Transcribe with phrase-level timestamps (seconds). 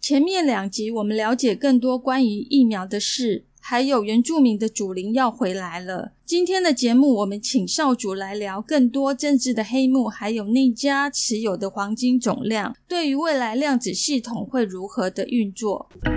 [0.00, 6.12] 前面两集我们了解更多关于疫苗的事，还有原住民的主灵要回来了。
[6.24, 15.90] 今天的节目我们请少主来聊更多政治的黑幕，还有那家持有的黄金总量，对于未来量子系统会如何的运作。
[16.02, 16.10] 那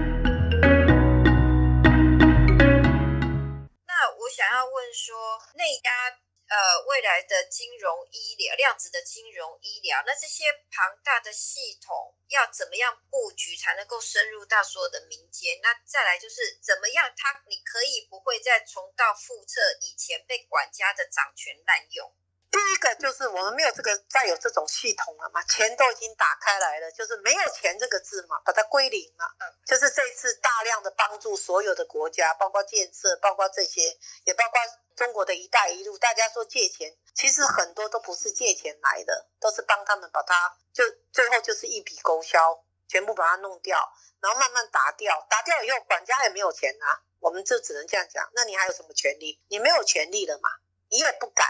[4.16, 5.16] 我想要问说，
[5.58, 6.31] 那家。
[6.52, 15.58] 呃，未来的金融医疗、量子的金融医疗，那这些庞大的系统要怎么样布局才能够深入到所有的民间？
[15.64, 22.12] 那再来就是怎么样，它你可以不会再重蹈覆辙以前被管家的掌权滥用？
[22.52, 29.26] 第一个就是我们没有这个再有这种系统了嘛，钱都已经打开来了，就是没有钱这个字嘛，把它归零了。
[29.40, 34.60] 嗯，就是这次大量的帮助所有的国家，包括建设，包括这些，也包括。
[34.94, 43.80] 中国的一带一路，大家说借钱，其实很多都不是借钱来的，都是帮他们把它就最后就是一笔勾销，全部把它弄掉，
[44.20, 48.30] 然后慢慢打掉，打掉以后管家也没有钱啊，我们就只能这样讲。
[48.36, 49.42] 那你还有什么权利？
[49.48, 50.50] 你没有权利了嘛，
[50.90, 51.48] 你也不敢。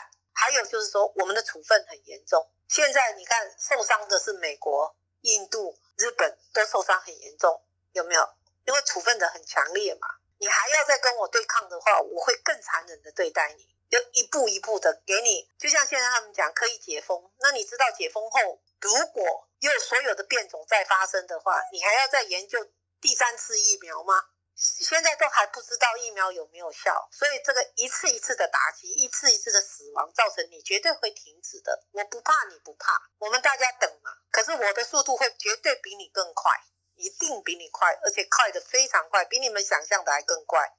[0.51, 8.29] 还有就是说，我们的处分很严重，现在你看受伤的是美国、印度、日本都受伤很严重，有没有？
[8.65, 10.09] 因为处分的很强烈嘛。
[10.39, 15.49] 你还要再跟我对抗的话，我会更残忍的对待你，就一步一步的给你。
[15.57, 22.67] 就像现在他们讲可以解封，那你知道解封后，如果又所有的变种再发生的话，你还要再研究
[22.99, 24.25] 第三次疫苗吗？
[24.61, 31.83] 现在都还不知道疫苗有没有效，所以这个一次一次的打击，一次一次的死亡，造成你绝对会停止的。
[31.91, 34.11] 我不怕你不怕，我们大家等嘛。
[34.29, 36.51] 可是我的速度会绝对比你更快。
[36.97, 40.71] 一定比你快，而且快的非常快，比你们想象的还更快。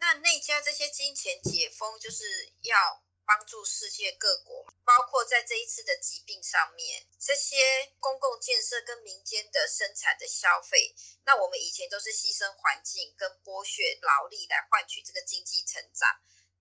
[0.00, 2.24] 那那家这些金钱解封，就是
[2.62, 10.94] 要帮助世界各国，包括在这一次的疾病上面，这些公共建设跟民间的生产的消费，
[11.26, 16.08] 那我们以前都是牺牲环境跟剥削劳力来换取这个经济成长。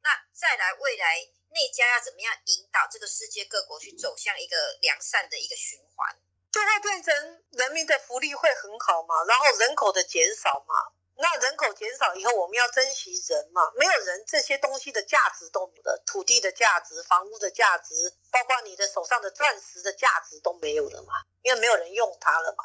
[0.04, 6.20] 那再来未来那家要怎么样引导这个世界各国去走向一个良善的一个循环？
[6.52, 7.14] 就会变成
[7.52, 22.64] 人民的福利会很好嘛，然后人口的减少嘛，那人口减少以后，我们要珍惜人嘛，没有人这些东西的价值都没有的，土地的价值、房屋的价值，包括你的手上的钻石的价值都没有了嘛，因为没有人用它了嘛。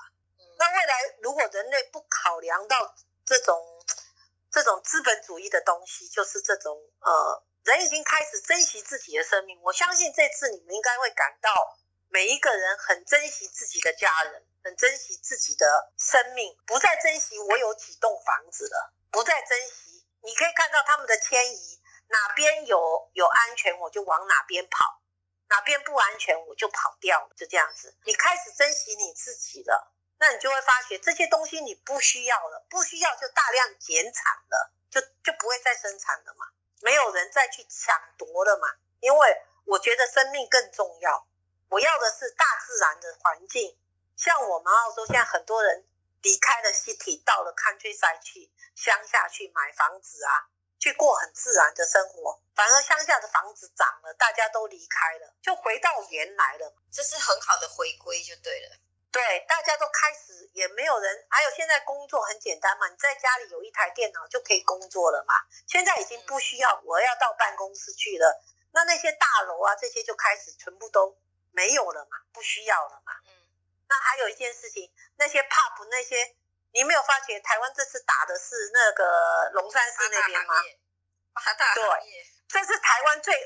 [0.58, 3.58] 那未来如果人类不考量到这种
[4.50, 11.78] 这种资本主义的东西，就是这种呃，人已经开始珍惜自己的生命，我相信这次你们应该会感到。
[12.14, 20.06] 每一个人很珍惜自己的家人，很珍惜自己的生命，不再珍惜我有几栋房子了，不再珍惜。
[20.22, 25.02] 你可以看到他们的迁移，哪边有有安全我就往哪边跑，
[25.48, 27.96] 哪边不安全我就跑掉，就这样子。
[28.04, 36.46] 你开始珍惜你自己了，那你就会发觉这些东西你不需要了，不需要就大量减产了，就就不会再生产了嘛，
[36.80, 38.68] 没有人再去抢夺了嘛，
[39.00, 41.26] 因为我觉得生命更重要。
[41.68, 43.76] 我要的是大自然的环境，
[44.16, 45.84] 像我们澳洲现在很多人
[46.22, 50.46] 离开了 city，到了 countryside 去乡下去买房子啊，
[50.78, 58.76] 去过很自然的生活，反而乡下的房子涨了，大家都离开了，就回到原来了，这是很好的回归就对了。
[59.10, 65.34] 对，大家都开始也没有人，还有现在工作很简单嘛，你在家里有一台电脑就可以工作了嘛，
[65.66, 68.42] 现在已经不需要我要到办公室去了，
[68.72, 71.18] 那那些大楼啊这些就开始全部都。
[71.54, 73.12] 没有了嘛，不需要了嘛。
[73.26, 73.41] 嗯，
[73.92, 76.34] 那还有一件事情，那些 pub 那些，
[76.72, 80.54] 你没有发觉台湾这次打的是那个龙山寺那边吗？
[81.74, 83.36] 对，这是台湾最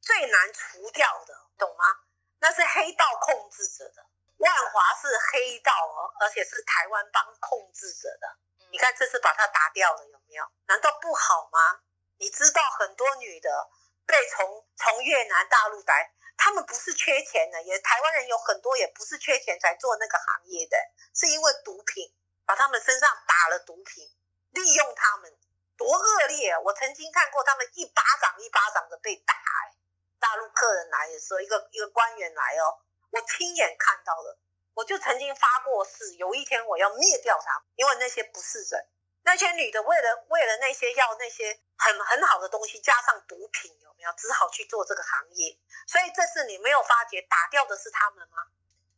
[0.00, 1.98] 最难除掉的，懂吗？
[2.38, 4.06] 那是黑道控制者的，
[4.36, 8.38] 万华是黑道哦，而且是台湾帮控制者的。
[8.70, 10.44] 你看这次把它打掉了，有没有？
[10.68, 11.80] 难道不好吗？
[12.18, 13.68] 你知道很多女的
[14.06, 16.14] 被从从越南大陆来。
[16.38, 20.78] 他们不是缺钱的，也台湾人有很多也不是缺钱才做那个行业的，
[21.12, 22.14] 是因为毒品
[22.46, 24.08] 把他们身上打了毒品，
[24.52, 25.36] 利用他们，
[25.76, 26.52] 多恶劣！
[26.52, 29.34] 啊我曾经看过他们一巴掌一巴掌的被打，
[30.20, 32.78] 大陆客人来的时候，一个一个官员来哦，
[33.10, 34.38] 我亲眼看到了，
[34.74, 38.88] 我就曾经发过誓，有一天我要灭掉他，因为那些不是人。
[39.28, 44.12] 那些女的为了为了那些要那些很很好的东西，加上毒品，有没有？
[44.16, 45.52] 只好去做这个行业。
[45.86, 48.48] 所以这次你没有发觉打掉的是他们吗？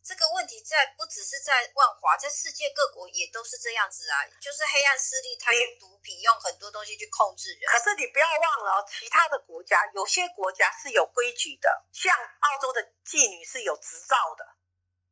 [0.04, 7.60] 这个问题在不只是在万华，在世界各国也都是这样子啊，就是黑暗势力，他用毒品，用很多东西去控制人。
[7.66, 14.46] 可是你不要忘了，其他的国家有些国家是有规矩的，像澳洲的妓女是有执照的，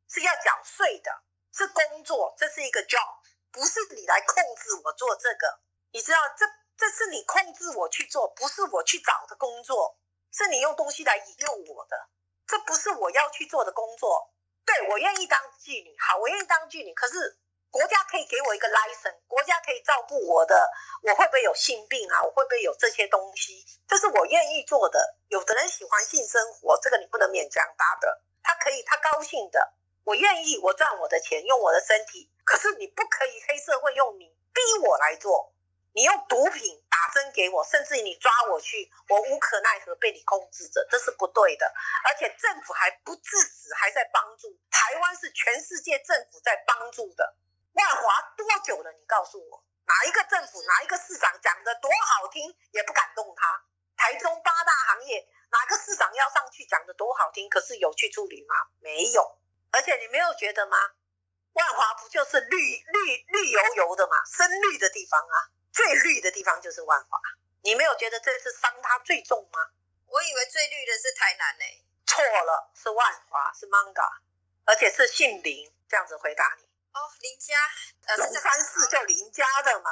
[0.07, 1.11] 是要缴税的，
[1.51, 3.18] 是工作，这是一个 job，
[3.51, 5.59] 不是你来控制我做这个。
[5.91, 6.45] 你知道，这
[6.77, 9.97] 这是你控制我去做，不是我去找的工作，
[10.31, 12.09] 是你用东西来引诱我的，
[12.45, 14.31] 这不是我要去做的工作。
[14.65, 16.93] 对我愿意当妓女，好，我愿意当妓女。
[16.93, 17.39] 可是
[17.71, 20.69] 国家可以给我一个 license，国家可以照顾我的，
[21.01, 22.21] 我会不会有性病啊？
[22.21, 23.65] 我会不会有这些东西？
[23.87, 25.17] 这是我愿意做的。
[25.29, 29.73] 有的人喜欢性生活，这个你不能勉强他的，他可以，他高兴的，
[30.03, 32.31] 我愿意，我赚我的钱，用我的身体。
[32.49, 35.53] 可是你不可以黑社会用你逼我来做。
[35.93, 41.71] 你用毒品打针给我，甚至你抓我去，我无可奈何被你控制着，这是不对的。
[42.05, 44.49] 而且政府还不制止，还在帮助。
[44.71, 47.37] 台湾是全世界政府在帮助的。
[47.73, 48.91] 万华多久了？
[48.93, 53.63] 你告诉我，哪一个政府，哪一个市长讲的多好听，也不敢动他。
[53.95, 58.55] 台中八大行业，哪个市长要上去讲的多好听，可是有去处理吗？
[58.79, 59.37] 没有。
[59.71, 60.77] 而且你没有觉得吗？
[61.59, 65.35] 万华不就是绿绿绿油油的嘛，深绿的地方啊。
[65.71, 67.19] 最绿的地方就是万华，
[67.61, 69.59] 你没有觉得这次伤他最重吗？
[70.07, 71.65] 我以为最绿的是台南呢。
[72.07, 74.09] 错了，是万华，是 Manga，
[74.65, 75.71] 而且是姓林。
[75.87, 76.63] 这样子回答你。
[76.93, 77.55] 哦，林家，
[78.17, 79.89] 龙山寺就林家的嘛。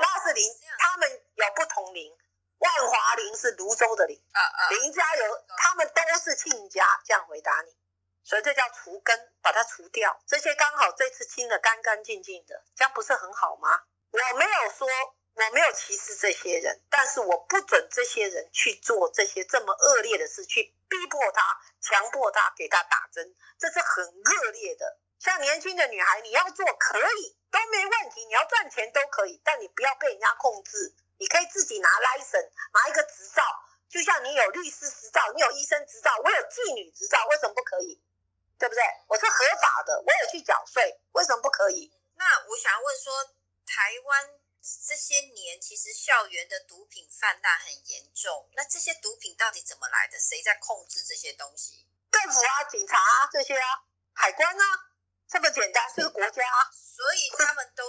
[0.00, 0.44] 那是林，
[0.78, 2.16] 他们有不同林。
[2.58, 7.00] 万华林是泸州的林，啊啊，林家有，他们都是亲家。
[7.04, 7.76] 这样回答你，
[8.24, 10.18] 所以这叫除根，把它除掉。
[10.26, 13.82] 这些刚好这次清的干干净净的，这样不是很好吗？
[14.10, 14.88] 我没有说
[15.34, 24.98] 我没有歧视这些人，但是我不准这些人去做这些这么恶劣的事，去逼迫他、强迫他给他打针，这是很恶劣的。
[25.18, 30.94] 像年轻的女孩，你要做可以都没问题，你要赚钱都可以，但你不要被人家控制。
[31.18, 33.42] 你可以自己拿 license，拿一个执照，
[33.88, 38.02] 就像你有律师执照，你有医生执照，我有妓女执照，为什么不可以？
[38.64, 38.80] 对不对？
[39.08, 40.80] 我是合法的，我也去缴税，
[41.12, 41.92] 为什么不可以？
[42.16, 43.12] 那我想问说。
[43.66, 44.28] 台湾
[44.60, 48.46] 这些年，其实校园的毒品泛滥很严重。
[48.52, 50.20] 那这些毒品到底怎么来的？
[50.20, 51.88] 谁在控制这些东西？
[52.12, 53.82] 政府啊，警察啊，这些啊，
[54.12, 54.64] 海关啊，
[55.26, 56.44] 这么简单，是国家。
[56.72, 57.86] 所以他们都，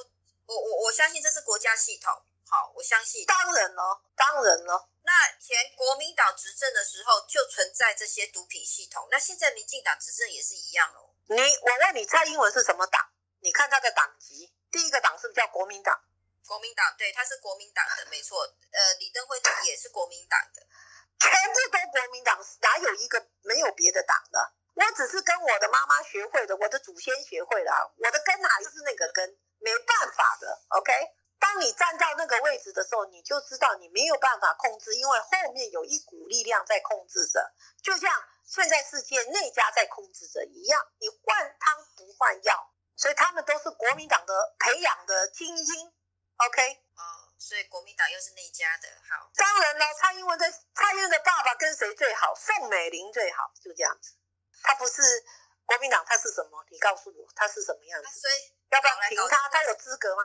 [0.47, 2.09] 我我我相信这是国家系统。
[2.47, 3.25] 好，我相信。
[3.25, 4.89] 当然了，当然了。
[5.05, 9.07] 那前国民党执政的时候就存在这些毒品系统。
[9.11, 11.13] 那现在民进党执政也是一样哦。
[11.27, 13.01] 你，我问你，蔡英文是什么党？
[13.39, 14.51] 你看他的党籍。
[14.71, 16.01] 第一个党是不是叫国民党？
[16.45, 18.43] 国民党对，他是国民党的，没错。
[18.43, 20.61] 呃，李登辉也是国民党的，
[21.19, 24.53] 全部都国民党，哪有一个没有别的党的？
[24.73, 30.61] 我只是跟我的妈妈学会的，我的祖先学会的，我的根还是那个根，没办法的。
[30.67, 30.91] OK，
[31.39, 37.51] 当你站到那个位置的时候，你就知道你没有办法控制，因为后面有一股力量在控制着，
[37.81, 42.71] 就像现在世界内家在控制着一样，你换汤不换药。
[42.95, 45.93] 所以他们都是国民党的培养的精英
[46.37, 46.83] ，OK？
[46.95, 47.03] 哦，
[47.37, 49.29] 所以国民党又是那家的，好。
[49.35, 52.33] 当然了，蔡英文的蔡英文的爸爸跟谁最好？
[52.33, 54.15] 宋美龄最好，就这样子。
[54.63, 55.01] 他不是
[55.65, 56.63] 国民党，他是什么？
[56.69, 58.07] 你告诉我，他是什么样子？
[58.17, 59.49] 所以要不要评他？
[59.49, 60.23] 他有资格吗？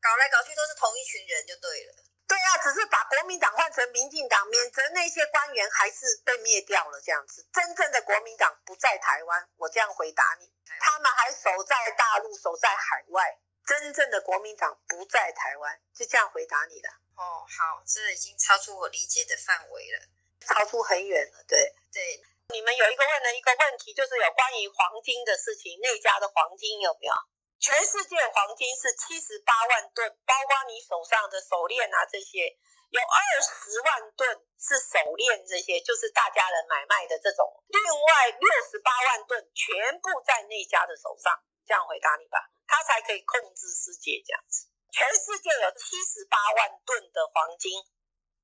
[0.00, 1.94] 搞来搞去都是同一群人，就对了。
[2.28, 7.46] 对啊，只是把国民党换成民进党，免责那些官员还是被灭掉了，这样子。
[7.52, 10.50] 真正的国民党不在台湾，我这样回答你，
[10.80, 13.38] 他们还守在大陆，守在海外。
[13.64, 16.90] 真正的国民党不在台湾，就这样回答你了。
[17.14, 20.02] 哦，好，这已经超出我理解的范围了，
[20.40, 21.44] 超出很远了。
[21.46, 27.14] 对对，你们有一个问了一个问题，就是有关于黄金的事情，那家的黄金有没有？
[27.62, 32.50] 全世界黄金是七十八万吨，包括你手上的手链啊，这些
[32.90, 34.26] 有二十万吨
[34.58, 37.46] 是手链，这些就是大家人买卖的这种。
[37.70, 41.30] 另外六十八万吨全部在那家的手上，
[41.62, 44.66] 这样回答你吧，他才可以控制世界这样子。
[44.90, 47.78] 全世界有七十八万吨的黄金，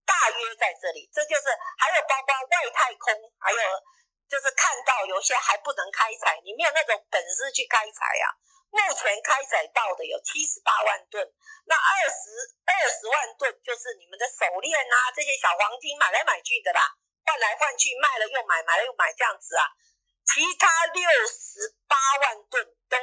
[0.07, 1.11] 大约在这里。
[1.11, 3.59] 这就是还有包括外太空，还有
[4.31, 8.39] 就是看到有些还不能开采，你没有那种本事去开采啊。
[8.71, 11.25] 目前开采到的有七十八万吨，
[11.65, 12.31] 那二十
[12.67, 16.81] 二十万吨就是你们的手链啊，这些小黄金买来买去的啦，
[17.25, 19.65] 换来换去，卖了又买，买了又买这样子啊。
[20.29, 22.97] 其他六十八万吨都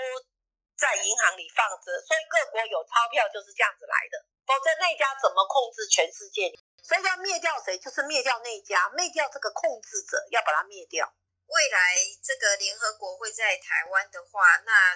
[0.78, 6.54] 在银行里放着，所以各国有钞票就是这样子来的，否则那家怎么控制全世界？
[6.86, 11.12] 所以要灭掉谁，就是灭掉那家，灭掉这个控制者，要把它灭掉。
[11.48, 14.94] 未来这个联合国会在台湾的话，那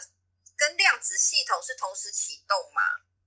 [0.59, 2.81] 跟量子系统是同时启动嘛？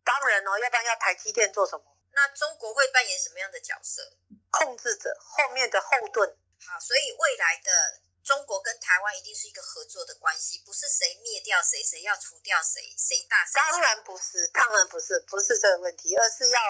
[0.05, 1.97] 当然哦，要不然要台积电做什么？
[2.13, 4.03] 那中国会扮演什么样的角色？
[4.51, 6.29] 控制者，后面的后盾。
[6.61, 16.61] 好，所以未来的中国跟台湾一定是一个合作的关系，不是谁灭掉谁，谁要除掉谁，谁大谁当然不是，当然不是，不是这个问题，而是要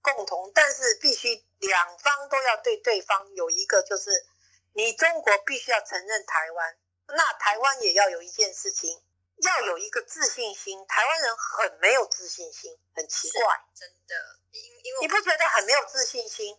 [0.00, 4.24] 共同，但是必须两方都要对对方有一个，就是
[4.74, 9.02] 你中国必须要承认台湾，那台湾也要有一件事情。
[9.42, 14.14] 要有一个自信心，台湾人很没有自信心，很奇怪，真的，
[14.50, 16.56] 因因为你不觉得很没有自信心？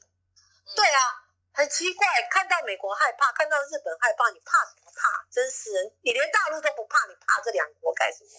[0.75, 0.99] 对啊，
[1.53, 5.25] 很奇怪，看到美国害怕，看到日本害怕，你怕什么怕？
[5.31, 8.29] 真是人，你连大陆都不怕，你怕这两国干什么？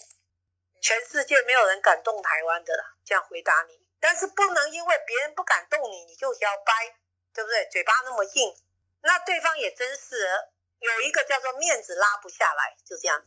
[0.80, 3.80] 全世界没有人敢动台湾的啦，这样回答你。
[3.98, 6.94] 但是不能因为别人不敢动你，你就要掰，
[7.32, 7.66] 对不对？
[7.70, 8.54] 嘴巴那么硬，
[9.00, 10.28] 那对方也真是
[10.80, 13.24] 有一个叫做面子拉不下来，就这样。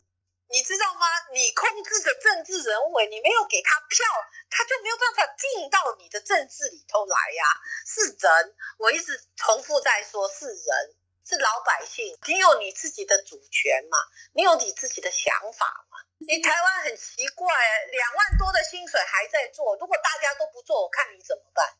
[0.50, 1.06] 你知道吗？
[1.32, 4.06] 你控制着政治人物，你没有给他票，
[4.48, 7.44] 他就没有办法进到你的政治里头来呀。
[7.86, 13.98] 是人，我一直重复在说，是人，是老百姓，你有你自己的主权嘛？
[14.32, 15.98] 你有你自己的想法嘛？
[16.16, 17.54] 你台湾很奇怪，
[17.90, 21.76] 两万多的薪水还在做，如果大家都不做，我看你怎么办？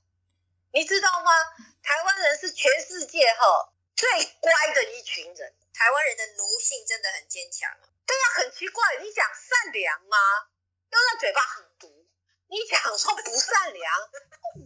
[0.72, 1.32] 你知道吗？
[1.82, 4.06] 台湾人是全世界哈最
[4.40, 7.74] 乖的一群人，台湾人的奴性真的很坚强。
[8.08, 10.16] 对啊，很奇怪，你讲善良吗？
[10.88, 11.92] 又那嘴巴很毒。
[12.48, 13.84] 你讲说不善良，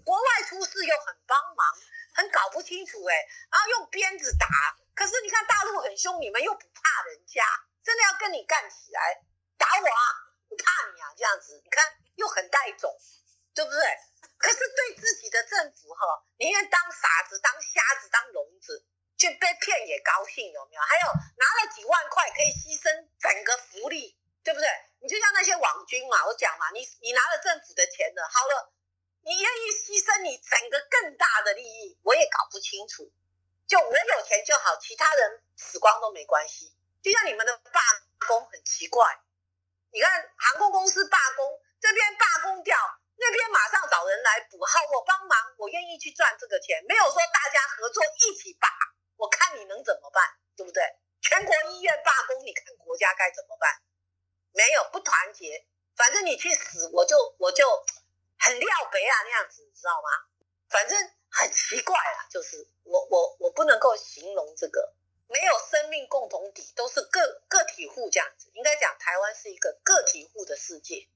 [0.04, 1.66] 国外出事又很帮忙，
[2.14, 3.16] 很搞不清楚哎。
[3.50, 4.46] 然后用鞭子打，
[4.94, 7.42] 可是你看大陆很凶，你们又不怕人家，
[7.82, 9.20] 真的要跟你干起来，
[9.58, 10.02] 打我啊，
[10.48, 11.84] 不怕你啊，这样子，你看
[12.14, 12.96] 又很带种，
[13.52, 13.82] 对不对？
[14.38, 18.86] 可是对自己的政府哈，宁愿当傻子、当瞎子、当聋子。
[19.22, 20.82] 去被骗也高兴，有没有？
[20.82, 21.06] 还有
[21.38, 22.90] 拿了几万块可以牺牲
[23.22, 24.66] 整个福利，对不对？
[24.98, 28.74] 你就像那些网军嘛，我讲嘛，你你拿了政府的钱了，好了，
[29.22, 33.12] 你愿意牺牲你整个更大的利益，我也搞不清楚。
[33.68, 36.74] 就我有钱就好，其他人死光都没关系。
[37.00, 37.80] 就像你们的罢
[38.26, 39.06] 工很奇怪，
[39.92, 41.46] 你看航空公司罢工，
[41.80, 42.76] 这边罢工掉，
[43.16, 48.66] 那边马上找人来补，好，我帮忙，我愿意去赚这个钱，没有说大家合作一起罢。
[49.22, 50.82] 我看你能怎么办，对不对？
[51.20, 53.70] 全国医院罢工，你看国家该怎么办？
[54.50, 55.64] 没有不团结，
[55.94, 57.64] 反正你去死，我就我就
[58.40, 60.10] 很料别啊那样子，你知道吗？
[60.68, 60.98] 反正
[61.30, 64.92] 很奇怪啊，就是我我我不能够形容这个
[65.28, 68.50] 没有生命共同体，都是个个体户这样子。
[68.54, 71.08] 应该讲台湾是一个个体户的世界。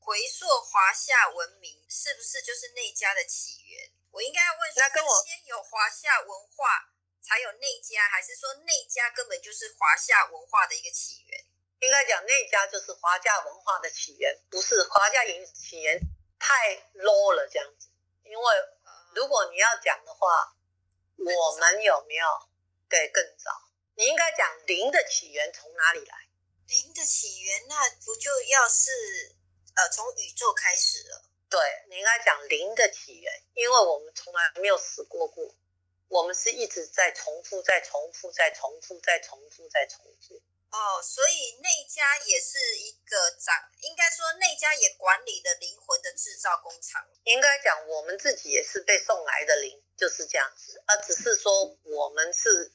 [0.00, 3.90] 回溯华夏文明，是不是就是那家的起源？
[4.10, 6.90] 我应该要问，那跟我先有华夏文化。
[7.24, 11.44] 才有内家，还是说内家根本就是华夏文化的一个起源？
[11.80, 15.98] 应该讲内家就是华夏文化的起源，不是华夏起源
[16.38, 17.88] 太 low 了这样子。
[18.24, 18.54] 因为
[19.14, 20.54] 如果你要讲的话，
[21.16, 22.26] 我们有没有
[22.88, 23.50] 对更早？
[23.96, 26.28] 你应该讲零的起源从哪里来？
[26.66, 28.90] 零的起源那不就要是
[29.74, 31.22] 呃从宇宙开始了？
[31.50, 35.54] 对，你应该讲零的起源，因为我们从来没有死过过。
[36.14, 40.40] 我们是一直在重复，在重复，在重复，在重复，在重复。
[40.70, 47.04] 哦，所以那家也是一个长，应该说那家也管理了灵魂的制造工厂。
[47.24, 50.80] 应该讲，我们自己也是被送来的灵，就是这样子。
[50.86, 52.70] 而只是说，我们是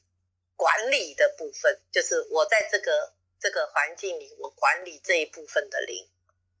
[0.54, 6.06] 管理的部分，就是我在这个这个环境里，我管理这一部分的灵，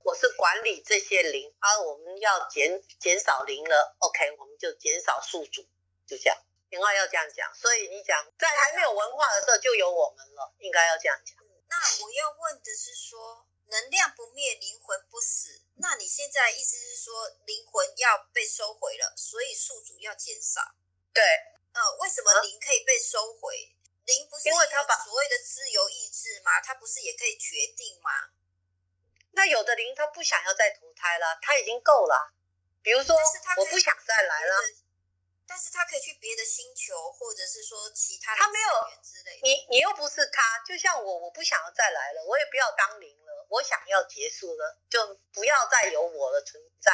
[0.02, 1.54] 我是管理这些灵。
[1.60, 5.60] 而我们要减减少灵了，OK，我们就减少宿主，
[6.06, 6.42] 就这样。
[6.70, 11.36] 应该要这样讲，所以你讲在还没有文化的时候就有我们了，应该要这样讲。
[11.68, 15.62] 那我要问的是说，能量不灭，灵魂不死。
[15.76, 20.60] 那你现在意思是说，灵魂要被收回了，所以宿主要减少？
[21.12, 21.22] 对。
[21.72, 23.72] 呃，为什么灵可以被收回？
[24.04, 26.60] 灵不是因为他把所谓的自由意志吗？
[26.60, 28.10] 他不是也可以决定吗？
[29.30, 32.34] 那有的灵他不想要再投胎了，他已经够了。
[32.82, 33.16] 比如说，
[33.56, 34.56] 我不想再来了。
[35.50, 38.70] 但是他可以去别的星球，或者是说其他他没有
[39.02, 39.40] 之类。
[39.42, 46.92] 你你又不是他，就像我，我不想要再来了，我也不要当零了，我想要结束了，就不要再有我的存在。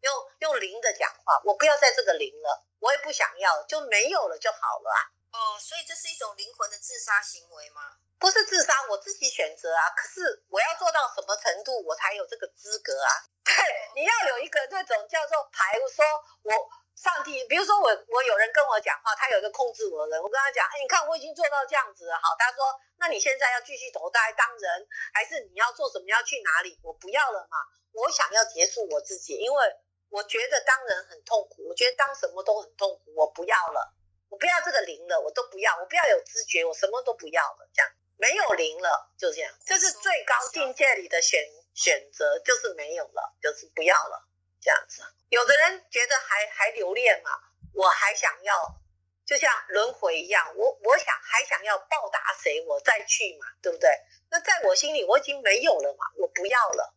[0.00, 4.98] 用用零的讲话，我不要在这个零了，我也不想要，就没有了就好了啊。
[5.36, 7.98] 哦，所以这是一种灵魂的自杀行为吗？
[8.18, 9.90] 不是自杀，我自己选择啊。
[9.90, 13.10] 可是我要做到什么程度，我才有这个资格啊？
[13.44, 13.54] 对，
[13.94, 16.04] 你要有一个那种叫做牌，说
[16.42, 16.52] 我
[16.98, 26.78] 上帝，比如说我我有人跟我讲话，他有一个控制我的人，我跟他讲，哎，你看我已经做到这样子了，好，他说，那你现在要继续投胎当人，还是你要做什么，要去哪里？
[26.82, 27.56] 我不要了嘛，
[27.92, 29.76] 我想要结束我自己，因为
[30.10, 33.94] 我觉得当人很痛苦，我觉得当什么都很痛苦，我不要了，
[34.28, 37.90] 我不要这个灵了，我都不要，我不要有知觉，我什么都不要了，这样。
[38.20, 41.40] 没有零了，就这样，这是最高境界里的选
[41.72, 44.26] 选择，就是没有了，就是不要了，
[44.68, 45.02] 这样子。
[45.30, 47.30] 有的人觉得还还留恋嘛，
[47.72, 48.76] 我还想要，
[49.24, 53.88] 就像轮回一样，我我想还想要报答谁，我再去嘛，对不对？
[54.28, 56.94] 那在我心里我已经没有了嘛，我不要了，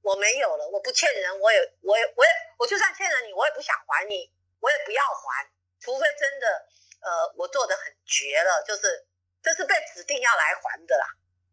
[0.00, 6.66] 我没有了，我不欠人，我也我也我也我就算欠了你，我也不想还你，我也不要还，除非真的
[7.02, 9.06] 呃我做的很绝了，就是。
[9.42, 11.06] 这是被指定要来还的啦，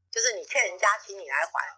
[0.09, 1.77] 就是你欠人家，请你来还。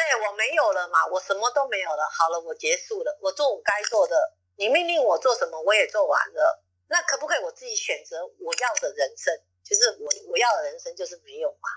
[0.00, 2.08] 对我没有了嘛，我什么都没有了。
[2.10, 4.16] 好了，我结束了，我做我该做的。
[4.56, 6.62] 你命令我做什么，我也做完了。
[6.88, 9.34] 那可不可以我自己选择我要的人生？
[9.62, 11.68] 就是我我要的人生就是没有嘛。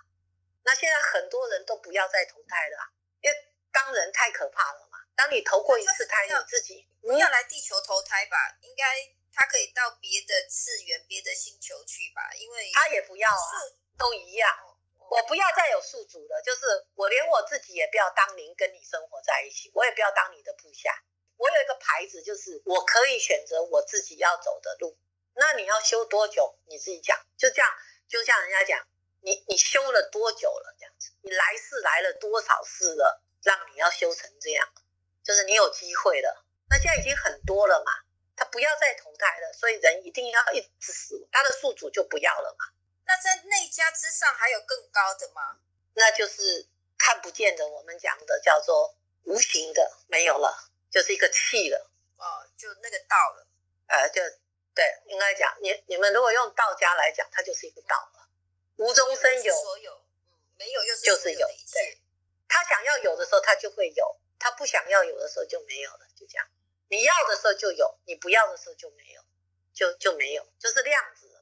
[0.64, 2.78] 那现在很多人都不要再投胎了，
[3.22, 3.38] 因为
[3.72, 4.98] 当人太可怕了嘛。
[5.16, 8.84] 当你投过一次胎，你自己不要来地球投胎吧，应该。
[9.36, 13.66] 他可以到别的次元、别的星球去吧，因为他也不要啊，
[13.98, 14.48] 都一样。
[15.14, 21.04] 我不要再有宿主了，就是我连我自己也不要当您跟你生活在一起，我也不要当你的部下。
[21.38, 24.98] 我有一个牌子，就是我可以选择我自己要走的路。
[25.36, 26.58] 那你要修多久？
[26.66, 27.16] 你自己讲。
[27.38, 27.70] 就这样，
[28.08, 28.88] 就像人家讲，
[29.22, 30.76] 你你修了多久了？
[30.80, 34.68] 这样子，你来世来了多少世了，让你要修成这样，
[35.24, 36.44] 就是你有机会了。
[36.72, 37.92] 那现在已经很多了嘛。
[38.36, 42.66] 他不要再投胎了，所以人一定要一直死，他的宿主就不要了嘛。
[43.06, 45.60] 那在内家之上还有更高的吗？
[45.94, 46.68] 那就是
[46.98, 51.92] 看不见的，我们讲的叫做无形的，没有了，就是一个气了。
[52.18, 53.48] 哦，就那个道了。
[53.88, 54.22] 呃，就
[54.74, 58.28] 对，应该讲你你们如果用道家来讲，它就是一个道了。
[58.78, 62.00] 无中生有，所有，嗯，没有又是就是有，对。
[62.48, 64.06] 他想要有的时候，他就会有；
[64.40, 66.48] 他不想要有的时候，就没有了，就这样。
[66.88, 69.22] 你要的时候就有，你不要的时候就没有，
[69.74, 71.33] 就就没有，就是量子。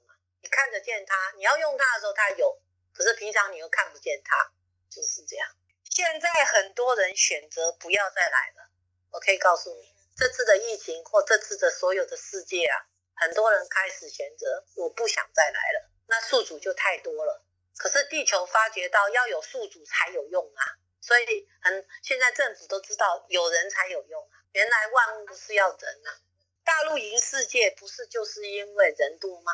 [0.42, 2.60] 你看得见它，你要用它的时候它有，
[2.94, 4.52] 可是平常你又看不见它，
[4.90, 5.48] 就是这样。
[5.90, 8.70] 现在很多人选择不要再来了，
[9.12, 17.46] 我可以告诉你，这次的疫情或这次的所有的世界啊，很多人开始选择我不想再来了，那宿主就太多了。
[17.78, 20.64] 可是地球发觉到要有宿主才有用啊，
[21.02, 24.38] 所以很现在政府都知道有人才有用啊。
[24.54, 26.12] 原来万物是要人呐，
[26.64, 29.52] 大陆赢世界不是就是因为人多吗？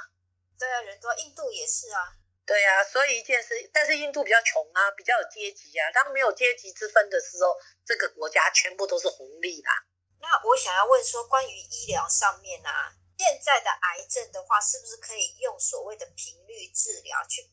[0.57, 2.17] 对啊，人多，印度也是啊。
[2.45, 5.91] 对啊，所以一件事，但是印度比较穷啊，比较有阶级啊。
[5.91, 9.71] 当没有阶级之分的时候，这个国家全部都是红利啦。
[10.19, 17.49] 那我想要问说，关于医疗上面啊，现在的癌症的话，是不是可以用所谓的频率治疗，去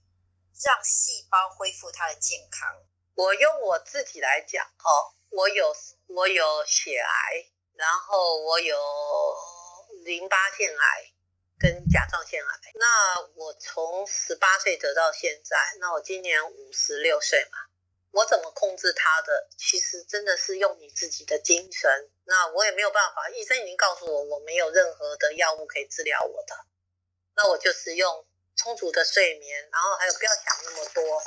[0.64, 2.74] 让细胞恢复它的健康？
[3.14, 5.74] 我用我自己来讲，哦，我有。
[6.06, 8.76] 我有血癌，然后我有
[10.04, 11.13] 淋巴腺癌
[11.64, 12.72] 跟甲状腺癌。
[12.74, 17.56] 那我从十八岁得到现在，那我今年五十六岁嘛，
[18.10, 19.48] 我怎么控制它的？
[19.56, 22.10] 其实真的是用你自己的精神。
[22.24, 26.54] 那我也没有办法，医生已经告诉我，我没有任何的药物可以治疗我的。
[27.34, 31.22] 那我就是用充足的睡眠，然后还有不要想那么多，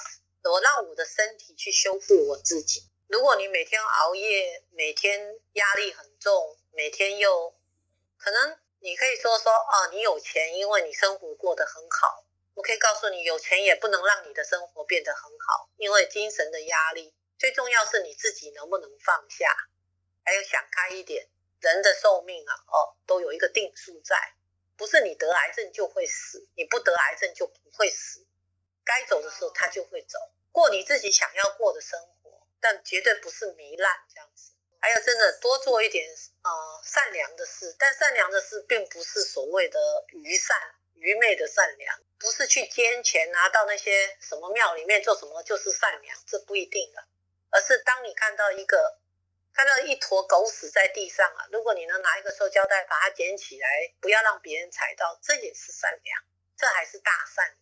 [0.52, 2.84] 我让我的身体去修复我自己。
[3.08, 7.56] 如果你每天熬夜，每天压力很重，每天又
[8.18, 12.26] 可能你可以说说哦，你有钱，因为你生活过得很好。
[12.54, 19.52] 我可以告诉你，有钱也不能让你的生活变得很好，因为精神的压力最重要是你自己能不能放下，
[20.24, 21.28] 还有想开一点。
[21.60, 24.16] 人的寿命啊，哦，都有一个定数在，
[24.76, 28.26] 不是你得癌症就会死，你不得癌症就不会死。
[28.84, 30.20] 该走的时候他就会走，
[30.52, 32.48] 过你自己想要过的生活。
[32.60, 36.08] 但绝对不是糜烂这样子，还有真的多做一点
[36.44, 40.56] 呃善良的事，但善良的事并不是所谓的愚善
[40.94, 47.04] 愚昧的善良，不是去捐钱拿到那些什么庙里面做什么就是善良，这不一定的，
[47.50, 48.98] 而是当你看到一个
[49.54, 53.68] 看到一坨狗屎在地上啊，如果你能拿一个塑胶袋把它捡起来，
[54.00, 56.24] 不要让别人踩到，这也是善良，
[56.56, 57.58] 这还是大善。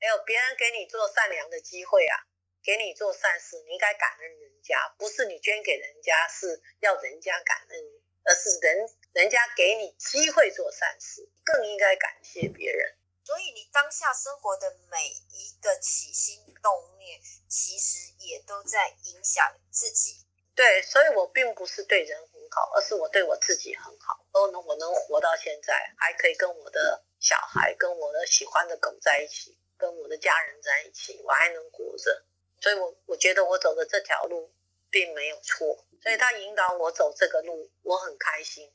[0.00, 2.26] 还有别人给你做善良的机会啊。
[2.62, 12.96] 给你做善事，你应该感恩人家，不是你捐给人家是要人家感恩你，而是人人家给你机会做善事，更应该感谢别人。
[13.24, 20.26] 所以你当下生活的每一个起心动念，其实也都在影响自己。
[20.54, 24.26] 对，所以我并不是对人很好，而是我对我自己很好。
[24.32, 32.24] 而能我能活到现在，还可以跟我的小孩、跟我的喜欢的狗在一起，跟我的家人在一起，我还能活着。
[32.62, 34.52] 所以我我觉得我走的这条路
[34.88, 35.84] 并没有错。
[36.00, 38.72] 所以他引导我走这个路，我很开心，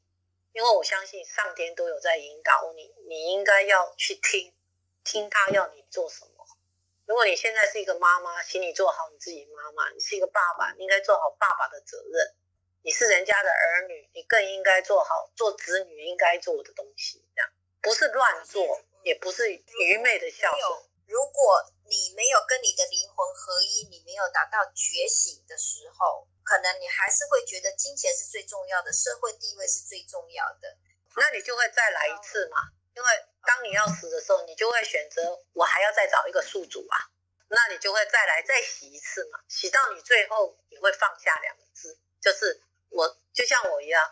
[0.51, 4.53] 因为我相信上天都有在引导你，你应该要去听，
[5.03, 6.45] 听他要你做什么。
[7.05, 12.33] 如果你现在是一个妈妈，请你做好你自己妈妈；你是一个爸爸，应该做好爸爸的责任；
[12.81, 17.25] 你是人家的儿女，你更应该做好做子女应该做的东西。
[17.35, 17.49] 这样
[17.81, 20.79] 不是乱做，也不是愚昧的孝顺。
[21.07, 30.77] 如果你没有跟你的灵魂合一，你没有达到觉醒的时候，可能你还是会觉得金钱是最重要的，社会地位是最重要的。
[31.15, 32.57] 那你就会再来一次嘛？
[32.93, 33.09] 因为
[33.45, 36.97] 当你要死的时候，你就会选择我还要再找一个宿主啊，
[37.47, 44.11] 那你就会再来再洗一次嘛，洗到你最后你会放下两个字，就是我就像我一样，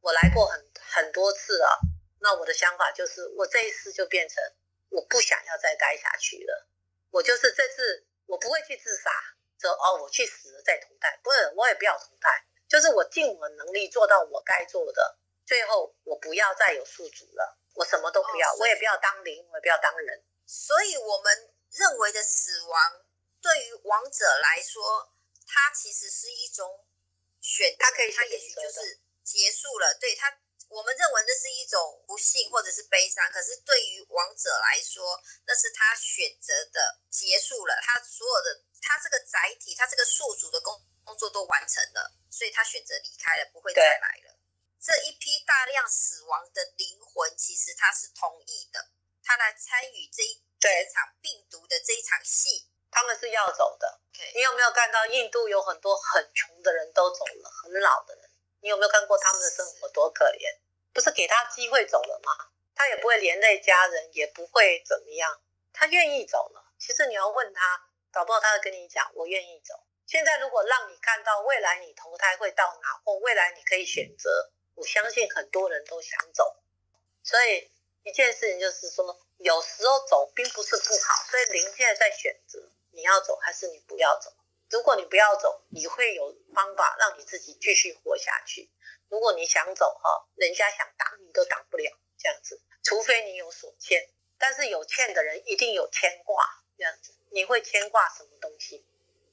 [0.00, 1.80] 我来过很很多次了，
[2.20, 4.42] 那我的想法就是我这一次就变成
[4.90, 6.66] 我不想要再待下去了。
[7.14, 9.08] 我就是这次，我不会去自杀，
[9.60, 20.24] 说哦，我去死了再投胎，不是，我也不要投胎，就是我尽我能力做到我该做的，最后我不要再有宿主了，我什么都不要，我也不要当灵，我也不要当人。
[20.44, 23.06] 所以我们认为的死亡，
[23.40, 25.12] 对于亡者来说，
[25.46, 26.84] 它其实是一种
[27.40, 30.36] 选，他可以他也许就是结束了，对他。
[30.74, 44.34] 我们认为那是一种不幸或者是悲伤，可是对于王者来说，那是他选择的结束了，他所有的他这个载体，他这个宿主的工工作都完成了，所以他选择离开了，不会再来了。
[44.82, 48.90] 这一批大量死亡的灵魂，其实他是同意的，
[49.22, 54.00] 他来参与这一这场病毒的这一场戏，他们是要走的。
[54.34, 58.23] 你有没有看到印度有很多很穷的人都走了，很老的人？
[58.64, 60.56] 你有没有看过他们的生活多可怜？
[60.94, 62.32] 不是给他机会走了吗？
[62.74, 65.38] 他也不会连累家人，也不会怎么样，
[65.70, 66.72] 他愿意走了。
[66.78, 69.74] 其实你要问他，搞不好他会跟你讲：“我愿意走。”
[70.08, 76.56] 现在如果让你看到未来你投胎会到哪，或未来你可以选择，我相信很多人都想走。
[77.22, 77.70] 所以
[78.02, 81.22] 一件事情就是说，有时候走并不是不好。
[81.30, 82.58] 所以您现在在选择
[82.92, 84.32] 你要走还是你不要走。
[84.74, 88.68] 如果你不要走，你会有方法让你自己继续活下去。
[89.08, 92.60] 如果你想走哈，人家想挡你都挡不了，这样子。
[92.82, 96.44] 除非你有所欠，但是有欠的人一定有牵挂，
[96.76, 97.14] 这样子。
[97.30, 98.84] 你会牵挂什么东西？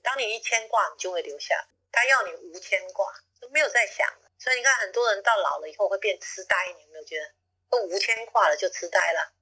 [0.04, 1.68] 当你一牵挂，你就会留下。
[1.92, 4.08] 他要你无牵挂，都没有在想。
[4.38, 7.34] 所以你看，很多人到老了以后会变痴呆，你有没有觉得？
[7.68, 9.34] 都无牵挂了就痴呆了。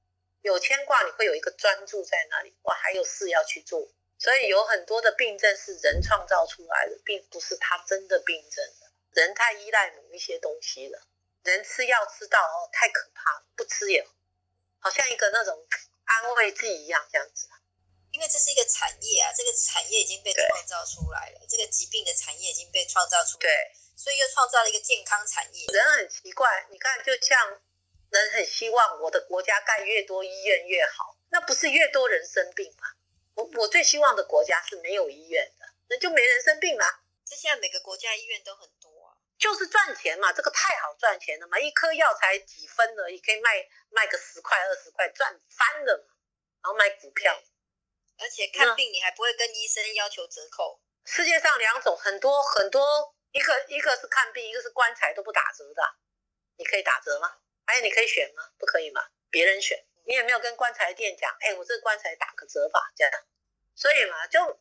[0.43, 3.85] 有牵挂，你会有一个专注在那里，我还有事要去做。
[4.19, 8.63] 所以有很多的病症是人创造出来的，并不是他真的病症。
[9.13, 11.01] 人太依赖某一些东西了，
[11.43, 14.05] 人吃药吃到哦太可怕，不吃也
[14.79, 15.65] 好像一个那种
[16.03, 17.47] 安慰剂一样这样子。
[18.11, 25.65] 因为这是一个产业啊，这个产业已经被创造出来了，这个疾病的产业已经被创造出来，对，所以又创造了一个健康产业。
[25.71, 27.61] 人很奇怪，你看，就像
[28.09, 32.87] 人很希望我的国家盖越多医院越好，那不是越多人生病吗？
[33.39, 36.85] 我我最希望的国家是没有医院的，那就没人生病了。
[37.25, 46.15] 这现在每个国家医院都很多啊，就是赚钱嘛，这个太好赚钱了嘛，一颗药才几分而已，可以卖卖个十块二十块，赚翻了嘛。
[46.61, 47.41] 然后卖股票，
[48.17, 50.81] 而且看病你还不会跟医生要求折扣。
[51.05, 55.81] 世界上两种很多很多，一个一个是看病，一个是棺材都不打折的，
[56.57, 57.37] 你可以打折吗？
[57.65, 58.51] 还有你可以选吗？
[58.57, 59.01] 不可以吗？
[59.31, 63.13] 别人选，你也没有跟棺材店讲，哎，我这个棺材打个折吧，这样。
[63.75, 64.59] 所以嘛，就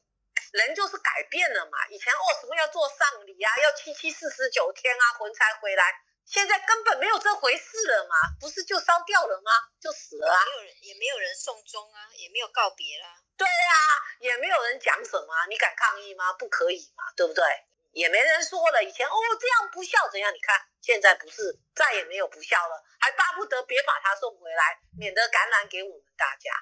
[0.53, 1.87] 人就是改变了嘛。
[1.89, 5.85] 以前哦，什么要做丧礼啊，要七七四十九天啊，魂才回来。
[6.25, 9.51] 现在根本没有这回事了嘛，不是就烧掉了吗？
[9.81, 10.45] 就死了啊。
[10.45, 13.17] 没有人，也没有人送终啊，也没有告别啦。
[13.37, 13.75] 对啊，
[14.21, 16.33] 也没有人讲什么，你敢抗议吗？
[16.35, 17.45] 不可以嘛，对不对？
[17.93, 18.83] 也没人说了。
[18.85, 20.33] 以前哦，这样不孝怎样？
[20.35, 26.53] 你看现在不是再也没有不孝了，还巴不得别把他送回来，免得感染给我们大家，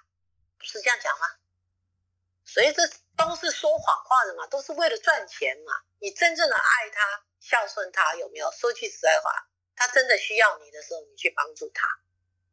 [0.59, 1.27] 不是这样讲吗？
[2.45, 2.83] 所以这
[3.17, 5.73] 都是说谎话的嘛，都是为了赚钱嘛。
[5.99, 8.51] 你真正的爱他、孝顺他，有没有？
[8.53, 11.87] 说句实在话，他真的需要你的时候，你去帮助他。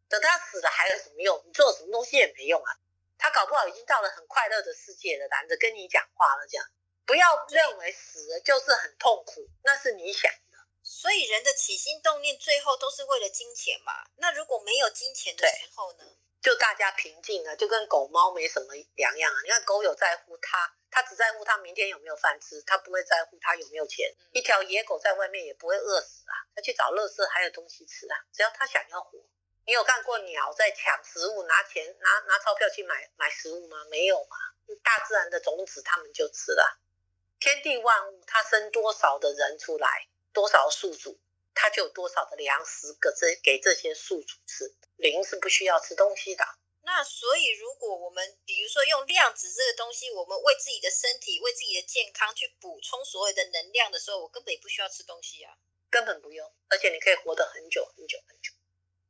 [0.10, 1.44] 等他死了还有什么用？
[1.46, 2.78] 你做什么东西也没用啊。
[3.18, 6.48] 他搞不好已经到了很快乐的世界了，懒得跟你讲话了。
[6.48, 6.66] 这样
[7.06, 10.58] 不要认为死了就是很痛苦，那是你想的。
[10.84, 13.94] 所以人的起心动念最后都是为了金钱嘛。
[14.18, 16.04] 那如果没有金钱的时候呢？
[16.44, 19.42] 就大家平静了，就跟狗猫没什么两样啊。
[19.44, 24.14] 你看狗有在乎它，它只在乎它明天有没有饭吃，它不会在乎它有没有钱。
[24.34, 29.18] 一条野狗在外面也不会饿死啊，它去找乐色还有东西吃啊，只要它想要活。
[29.66, 33.78] 你有看过鸟在抢食物，拿钱拿拿钞票去买买食物吗？
[33.90, 34.36] 没有嘛，
[34.84, 36.82] 大自然的种子它们就吃了。
[37.44, 41.20] 天地万物，它生多少的人出来，多少宿主，
[41.54, 44.74] 它就有多少的粮食给这给这些宿主吃。
[44.96, 46.46] 灵是不需要吃东西的。
[46.84, 55.52] 那所以，如果我们比如说用量子这个东西，我们为自己的身体、为自己的健康去补充所有的能量的时候，我根本也不需要吃东西啊，
[55.90, 58.54] 根本不用，而且你可以活得很久很久很久，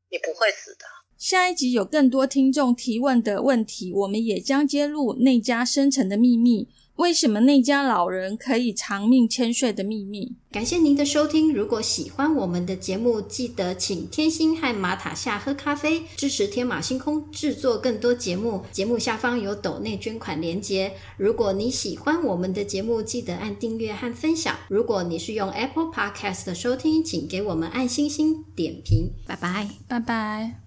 [0.10, 0.88] 你不会死的。
[1.19, 6.74] 下一集有更多听众提问的问题，我们也将揭露内家生成的秘密。
[6.97, 10.36] 为什么那家老人可以长命千岁的秘密？
[10.51, 11.51] 感谢您的收听。
[11.51, 18.63] 如果喜欢我们的节目，记得请天心和马塔下喝咖啡，支持天马星空制作更多节目。
[18.71, 20.93] 节目下方有抖内捐款连结。
[21.17, 24.56] 如果你喜欢我们的节目，记得按订阅和分享。
[24.67, 29.12] 如果你是用 Apple Podcast 收听，请给我们按星星点评。
[29.25, 30.60] 拜拜，拜拜。